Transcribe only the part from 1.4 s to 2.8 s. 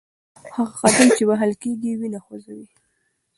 کېږي وینه خوځوي.